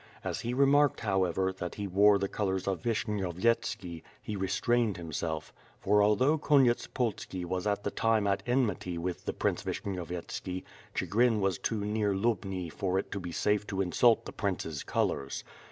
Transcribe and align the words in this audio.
As 0.23 0.39
he 0.39 0.55
remarked, 0.55 1.01
however, 1.01 1.53
that 1.53 1.75
he 1.75 1.85
wore 1.85 2.17
the 2.17 2.27
colors 2.27 2.67
of 2.67 2.81
Vishnyovyetski 2.81 4.01
he 4.19 4.35
restrained 4.35 4.97
himself; 4.97 5.53
for 5.79 6.01
although 6.01 6.39
Konyetspolski 6.39 7.45
was 7.45 7.67
at 7.67 7.83
the 7.83 7.91
time 7.91 8.25
at 8.25 8.41
enmity 8.47 8.97
with 8.97 9.25
the 9.25 9.33
Prince 9.33 9.61
Vishnyovyetski, 9.61 10.63
Chigrin 10.95 11.39
was 11.39 11.59
too 11.59 11.85
near 11.85 12.15
Lubni 12.15 12.67
for 12.71 12.97
it 12.97 13.11
to 13.11 13.19
be 13.19 13.31
safe 13.31 13.67
to 13.67 13.79
insult 13.79 14.25
the 14.25 14.33
Prince's 14.33 14.81
colors. 14.83 15.43